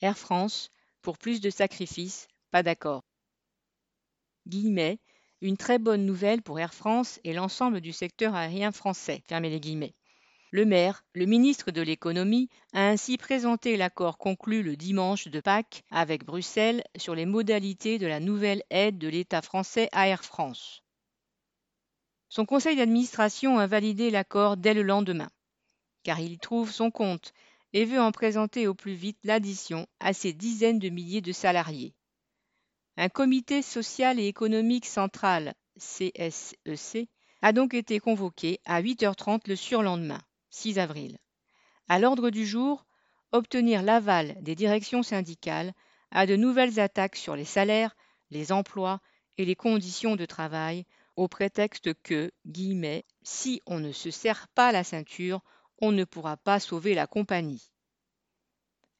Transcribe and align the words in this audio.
Air 0.00 0.18
France, 0.18 0.70
pour 1.02 1.18
plus 1.18 1.40
de 1.40 1.50
sacrifices, 1.50 2.28
pas 2.50 2.62
d'accord. 2.62 3.02
Guillemets, 4.46 4.98
une 5.40 5.56
très 5.56 5.78
bonne 5.78 6.06
nouvelle 6.06 6.42
pour 6.42 6.58
Air 6.58 6.74
France 6.74 7.20
et 7.24 7.32
l'ensemble 7.32 7.80
du 7.80 7.92
secteur 7.92 8.34
aérien 8.34 8.72
français. 8.72 9.22
Le 10.50 10.64
maire, 10.64 11.04
le 11.14 11.26
ministre 11.26 11.70
de 11.70 11.82
l'économie, 11.82 12.48
a 12.72 12.88
ainsi 12.88 13.18
présenté 13.18 13.76
l'accord 13.76 14.16
conclu 14.16 14.62
le 14.62 14.76
dimanche 14.76 15.28
de 15.28 15.40
Pâques 15.40 15.82
avec 15.90 16.24
Bruxelles 16.24 16.84
sur 16.96 17.14
les 17.14 17.26
modalités 17.26 17.98
de 17.98 18.06
la 18.06 18.20
nouvelle 18.20 18.62
aide 18.70 18.98
de 18.98 19.08
l'État 19.08 19.42
français 19.42 19.88
à 19.92 20.08
Air 20.08 20.24
France. 20.24 20.82
Son 22.28 22.44
conseil 22.44 22.76
d'administration 22.76 23.58
a 23.58 23.66
validé 23.66 24.10
l'accord 24.10 24.56
dès 24.56 24.74
le 24.74 24.82
lendemain, 24.82 25.30
car 26.02 26.20
il 26.20 26.38
trouve 26.38 26.70
son 26.70 26.90
compte 26.90 27.32
et 27.72 27.84
veut 27.84 28.00
en 28.00 28.12
présenter 28.12 28.66
au 28.66 28.74
plus 28.74 28.94
vite 28.94 29.18
l'addition 29.24 29.86
à 30.00 30.12
ses 30.12 30.32
dizaines 30.32 30.78
de 30.78 30.88
milliers 30.88 31.20
de 31.20 31.32
salariés. 31.32 31.94
Un 32.96 33.08
comité 33.08 33.62
social 33.62 34.18
et 34.18 34.26
économique 34.26 34.86
central, 34.86 35.54
CSEC, 35.78 36.56
e 36.66 37.06
a 37.42 37.52
donc 37.52 37.74
été 37.74 38.00
convoqué 38.00 38.60
à 38.64 38.80
8h30 38.80 39.42
le 39.46 39.56
surlendemain, 39.56 40.22
6 40.50 40.78
avril. 40.78 41.18
À 41.88 41.98
l'ordre 41.98 42.30
du 42.30 42.46
jour, 42.46 42.86
obtenir 43.32 43.82
l'aval 43.82 44.36
des 44.40 44.54
directions 44.54 45.02
syndicales 45.02 45.74
à 46.10 46.26
de 46.26 46.36
nouvelles 46.36 46.80
attaques 46.80 47.16
sur 47.16 47.36
les 47.36 47.44
salaires, 47.44 47.94
les 48.30 48.52
emplois 48.52 49.00
et 49.38 49.44
les 49.44 49.54
conditions 49.54 50.16
de 50.16 50.24
travail, 50.24 50.86
au 51.16 51.28
prétexte 51.28 51.94
que, 52.02 52.30
guillemets, 52.46 53.04
si 53.22 53.62
on 53.66 53.78
ne 53.78 53.92
se 53.92 54.10
serre 54.10 54.48
pas 54.48 54.72
la 54.72 54.84
ceinture, 54.84 55.42
on 55.78 55.92
ne 55.92 56.04
pourra 56.04 56.36
pas 56.36 56.60
sauver 56.60 56.94
la 56.94 57.06
compagnie. 57.06 57.70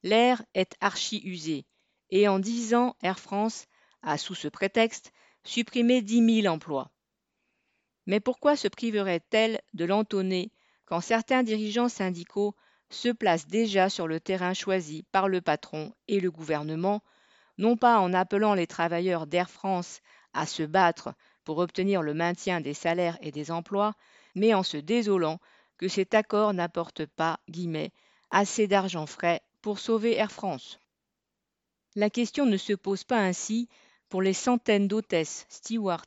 L'air 0.02 0.42
est 0.54 0.76
archi 0.80 1.20
usé, 1.24 1.66
et 2.10 2.28
en 2.28 2.38
dix 2.38 2.74
ans, 2.74 2.96
Air 3.02 3.18
France 3.18 3.66
a, 4.02 4.18
sous 4.18 4.34
ce 4.34 4.48
prétexte, 4.48 5.12
supprimé 5.42 6.02
dix 6.02 6.20
mille 6.20 6.48
emplois. 6.48 6.90
Mais 8.06 8.20
pourquoi 8.20 8.56
se 8.56 8.68
priverait-elle 8.68 9.60
de 9.74 9.84
l'entonner 9.84 10.52
quand 10.84 11.00
certains 11.00 11.42
dirigeants 11.42 11.88
syndicaux 11.88 12.54
se 12.90 13.08
placent 13.08 13.48
déjà 13.48 13.88
sur 13.88 14.06
le 14.06 14.20
terrain 14.20 14.54
choisi 14.54 15.02
par 15.10 15.28
le 15.28 15.40
patron 15.40 15.92
et 16.06 16.20
le 16.20 16.30
gouvernement, 16.30 17.02
non 17.58 17.76
pas 17.76 17.98
en 17.98 18.12
appelant 18.12 18.54
les 18.54 18.68
travailleurs 18.68 19.26
d'Air 19.26 19.50
France 19.50 20.00
à 20.32 20.46
se 20.46 20.62
battre 20.62 21.14
pour 21.44 21.58
obtenir 21.58 22.02
le 22.02 22.14
maintien 22.14 22.60
des 22.60 22.74
salaires 22.74 23.18
et 23.22 23.32
des 23.32 23.50
emplois, 23.50 23.94
mais 24.34 24.54
en 24.54 24.62
se 24.62 24.76
désolant 24.76 25.40
que 25.78 25.88
cet 25.88 26.14
accord 26.14 26.54
n'apporte 26.54 27.06
pas 27.06 27.40
guillemets, 27.48 27.92
assez 28.30 28.66
d'argent 28.66 29.06
frais 29.06 29.40
pour 29.62 29.78
sauver 29.78 30.14
Air 30.14 30.32
France. 30.32 30.78
La 31.94 32.10
question 32.10 32.46
ne 32.46 32.56
se 32.56 32.72
pose 32.72 33.04
pas 33.04 33.20
ainsi 33.20 33.68
pour 34.08 34.22
les 34.22 34.34
centaines 34.34 34.88
d'hôtesses, 34.88 35.46
stewards, 35.48 36.06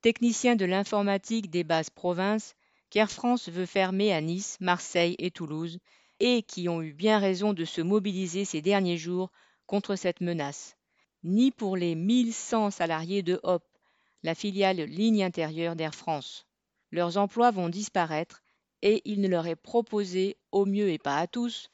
techniciens 0.00 0.56
de 0.56 0.64
l'informatique 0.64 1.50
des 1.50 1.64
bases 1.64 1.90
provinces 1.90 2.54
qu'Air 2.90 3.10
France 3.10 3.48
veut 3.48 3.66
fermer 3.66 4.12
à 4.12 4.20
Nice, 4.20 4.56
Marseille 4.60 5.16
et 5.18 5.30
Toulouse, 5.30 5.78
et 6.20 6.42
qui 6.42 6.68
ont 6.68 6.82
eu 6.82 6.92
bien 6.92 7.18
raison 7.18 7.52
de 7.52 7.64
se 7.64 7.80
mobiliser 7.80 8.44
ces 8.44 8.62
derniers 8.62 8.96
jours 8.96 9.30
contre 9.66 9.96
cette 9.96 10.20
menace, 10.20 10.76
ni 11.24 11.50
pour 11.50 11.76
les 11.76 11.94
1100 11.94 12.70
salariés 12.70 13.22
de 13.22 13.40
Hop, 13.42 13.64
la 14.22 14.34
filiale 14.34 14.80
ligne 14.82 15.24
intérieure 15.24 15.76
d'Air 15.76 15.94
France. 15.94 16.46
Leurs 16.90 17.16
emplois 17.16 17.50
vont 17.50 17.68
disparaître 17.68 18.42
et 18.82 19.02
il 19.04 19.20
ne 19.20 19.28
leur 19.28 19.46
est 19.46 19.56
proposé, 19.56 20.36
au 20.52 20.64
mieux 20.64 20.90
et 20.90 20.98
pas 20.98 21.18
à 21.18 21.26
tous, 21.26 21.68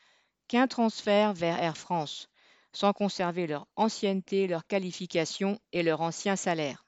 qu'un 0.48 0.66
transfert 0.66 1.32
vers 1.32 1.62
Air 1.62 1.76
France, 1.76 2.28
sans 2.72 2.92
conserver 2.92 3.46
leur 3.46 3.66
ancienneté, 3.76 4.46
leur 4.46 4.66
qualification 4.66 5.58
et 5.72 5.82
leur 5.82 6.00
ancien 6.00 6.36
salaire. 6.36 6.86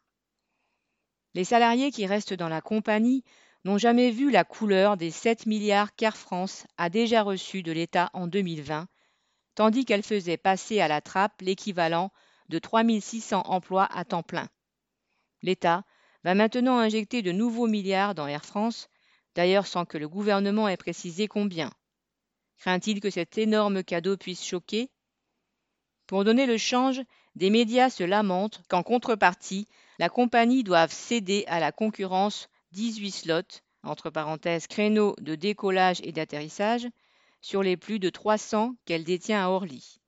Les 1.34 1.44
salariés 1.44 1.90
qui 1.90 2.06
restent 2.06 2.34
dans 2.34 2.48
la 2.48 2.60
compagnie 2.60 3.24
n'ont 3.64 3.78
jamais 3.78 4.10
vu 4.10 4.30
la 4.30 4.44
couleur 4.44 4.96
des 4.96 5.10
7 5.10 5.46
milliards 5.46 5.94
qu'Air 5.94 6.16
France 6.16 6.66
a 6.76 6.90
déjà 6.90 7.22
reçus 7.22 7.62
de 7.62 7.72
l'État 7.72 8.10
en 8.12 8.26
2020, 8.26 8.86
tandis 9.54 9.84
qu'elle 9.84 10.02
faisait 10.02 10.36
passer 10.36 10.80
à 10.80 10.88
la 10.88 11.00
trappe 11.00 11.40
l'équivalent 11.40 12.10
de 12.48 12.58
3600 12.58 13.42
emplois 13.46 13.88
à 13.90 14.04
temps 14.04 14.22
plein. 14.22 14.48
L'État 15.42 15.84
va 16.22 16.34
maintenant 16.34 16.78
injecter 16.78 17.22
de 17.22 17.32
nouveaux 17.32 17.66
milliards 17.66 18.14
dans 18.14 18.26
Air 18.26 18.44
France, 18.44 18.88
d'ailleurs 19.34 19.66
sans 19.66 19.84
que 19.84 19.98
le 19.98 20.08
gouvernement 20.08 20.68
ait 20.68 20.76
précisé 20.76 21.28
combien. 21.28 21.72
Craint-il 22.58 23.00
que 23.00 23.10
cet 23.10 23.36
énorme 23.38 23.82
cadeau 23.82 24.16
puisse 24.16 24.44
choquer? 24.44 24.90
Pour 26.06 26.24
donner 26.24 26.46
le 26.46 26.58
change, 26.58 27.02
des 27.34 27.50
médias 27.50 27.90
se 27.90 28.04
lamentent 28.04 28.62
qu'en 28.68 28.82
contrepartie, 28.82 29.68
la 29.98 30.08
compagnie 30.08 30.62
doive 30.62 30.92
céder 30.92 31.44
à 31.46 31.60
la 31.60 31.72
concurrence 31.72 32.48
18 32.72 33.10
slots, 33.10 33.60
entre 33.82 34.10
parenthèses 34.10 34.66
créneaux 34.66 35.14
de 35.20 35.34
décollage 35.34 36.00
et 36.02 36.12
d'atterrissage, 36.12 36.88
sur 37.40 37.62
les 37.62 37.76
plus 37.76 37.98
de 37.98 38.10
300 38.10 38.74
qu'elle 38.84 39.04
détient 39.04 39.44
à 39.44 39.48
Orly. 39.48 40.00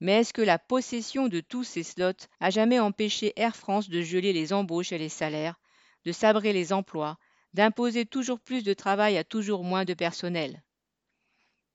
Mais 0.00 0.20
est-ce 0.20 0.32
que 0.32 0.42
la 0.42 0.58
possession 0.58 1.28
de 1.28 1.40
tous 1.40 1.64
ces 1.64 1.82
slots 1.82 2.26
a 2.40 2.50
jamais 2.50 2.78
empêché 2.78 3.32
Air 3.36 3.56
France 3.56 3.88
de 3.88 4.00
geler 4.00 4.32
les 4.32 4.52
embauches 4.52 4.92
et 4.92 4.98
les 4.98 5.08
salaires, 5.08 5.60
de 6.04 6.12
sabrer 6.12 6.52
les 6.52 6.72
emplois, 6.72 7.18
d'imposer 7.54 8.06
toujours 8.06 8.40
plus 8.40 8.62
de 8.62 8.74
travail 8.74 9.18
à 9.18 9.24
toujours 9.24 9.64
moins 9.64 9.84
de 9.84 9.94
personnel 9.94 10.62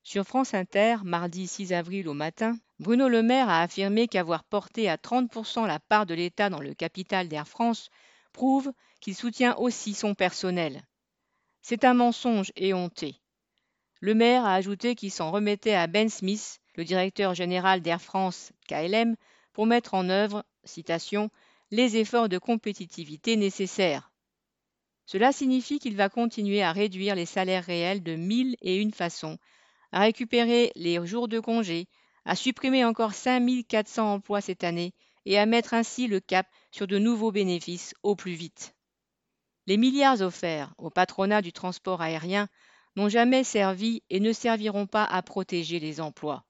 sur 0.06 0.24
France 0.24 0.54
Inter, 0.54 0.98
mardi 1.04 1.48
6 1.48 1.74
avril 1.74 2.08
au 2.08 2.14
matin, 2.14 2.60
Bruno 2.78 3.10
Le 3.10 3.24
Maire 3.24 3.50
a 3.50 3.64
affirmé 3.64 4.08
qu'avoir 4.08 4.44
porté 4.44 4.88
à 4.88 4.98
30% 4.98 5.66
la 5.66 5.80
part 5.80 6.06
de 6.06 6.14
l'État 6.14 6.52
dans 6.52 6.60
le 6.60 6.76
capital 6.76 7.28
d'Air 7.28 7.48
France 7.48 7.90
prouve 8.32 8.72
qu'il 9.02 9.16
soutient 9.16 9.56
aussi 9.56 9.96
son 9.96 10.14
personnel. 10.14 10.84
C'est 11.64 11.86
un 11.86 11.96
mensonge 11.96 12.52
éhonté. 12.56 13.16
Le 14.00 14.14
maire 14.14 14.46
a 14.46 14.54
ajouté 14.54 14.94
qu'il 14.94 15.10
s'en 15.10 15.32
remettait 15.32 15.74
à 15.74 15.88
Ben 15.88 16.08
Smith, 16.08 16.60
le 16.76 16.84
directeur 16.84 17.34
général 17.34 17.82
d'Air 17.82 18.00
France 18.00 18.52
KLM, 18.68 19.16
pour 19.54 19.66
mettre 19.66 19.96
en 19.96 20.10
œuvre, 20.10 20.46
citation, 20.66 21.32
les 21.72 21.98
efforts 21.98 22.30
de 22.30 22.38
compétitivité 22.38 23.38
nécessaires. 23.38 24.12
Cela 25.06 25.32
signifie 25.32 25.80
qu'il 25.80 25.96
va 25.96 26.10
continuer 26.10 26.64
à 26.64 26.72
réduire 26.72 27.16
les 27.16 27.26
salaires 27.26 27.66
réels 27.66 28.04
de 28.04 28.16
mille 28.16 28.56
et 28.62 28.78
une 28.78 28.94
façons 28.94 29.38
à 29.92 30.02
récupérer 30.02 30.72
les 30.76 31.06
jours 31.06 31.30
de 31.30 31.40
congé, 31.40 31.88
à 32.26 32.36
supprimer 32.36 32.84
encore 32.84 33.14
5400 33.14 34.14
emplois 34.16 34.42
cette 34.42 34.66
année 34.66 34.94
et 35.26 35.38
à 35.40 35.46
mettre 35.46 35.74
ainsi 35.74 36.08
le 36.08 36.20
cap 36.20 36.48
sur 36.72 36.86
de 36.86 36.98
nouveaux 36.98 37.32
bénéfices 37.32 37.94
au 38.04 38.16
plus 38.16 38.34
vite. 38.34 38.76
Les 39.68 39.78
milliards 39.78 40.22
offerts 40.22 40.74
au 40.78 40.90
patronat 40.90 41.42
du 41.42 41.54
transport 41.54 42.02
aérien 42.02 42.50
n'ont 42.96 43.10
jamais 43.10 43.44
servi 43.44 44.04
et 44.10 44.20
ne 44.20 44.34
serviront 44.34 44.86
pas 44.86 45.06
à 45.06 45.22
protéger 45.22 45.80
les 45.80 46.02
emplois. 46.02 46.46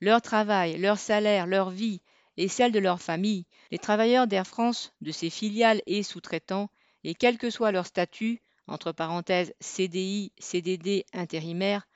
Leur 0.00 0.22
travail, 0.22 0.78
leur 0.78 0.98
salaire, 0.98 1.46
leur 1.46 1.70
vie 1.70 2.00
et 2.36 2.48
celle 2.48 2.72
de 2.72 2.78
leur 2.78 3.00
famille, 3.00 3.44
les 3.70 3.78
travailleurs 3.78 4.26
d'Air 4.26 4.46
France, 4.46 4.92
de 5.00 5.12
ses 5.12 5.30
filiales 5.30 5.82
et 5.86 6.02
sous-traitants, 6.02 6.70
et 7.04 7.14
quel 7.14 7.38
que 7.38 7.50
soit 7.50 7.72
leur 7.72 7.86
statut, 7.86 8.40
entre 8.66 8.92
parenthèses 8.92 9.54
CDI, 9.60 10.32
CDD, 10.38 11.04
intérimaire, 11.12 11.86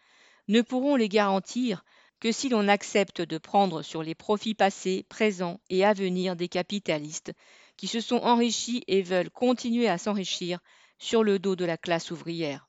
ne 0.49 0.63
pourront 0.63 0.97
les 0.97 1.09
garantir 1.09 1.85
que 2.21 2.33
si 2.33 2.49
l'on 2.49 2.69
accepte 2.69 3.21
de 3.21 3.39
prendre 3.39 3.83
sur 3.83 4.03
les 4.03 4.15
profits 4.15 4.55
passés, 4.55 5.05
présents 5.09 5.61
et 5.69 5.85
à 5.85 5.93
venir 5.93 6.37
des 6.37 6.49
capitalistes 6.49 7.33
qui 7.77 7.89
se 7.89 8.01
sont 8.01 8.17
enrichis 8.17 8.83
et 8.87 9.03
veulent 9.03 9.31
continuer 9.31 9.89
à 9.89 9.99
s'enrichir 9.99 10.61
sur 10.99 11.23
le 11.23 11.39
dos 11.39 11.57
de 11.57 11.65
la 11.65 11.77
classe 11.77 12.11
ouvrière. 12.11 12.69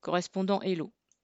Correspondant 0.00 0.60
Hello. 0.60 0.92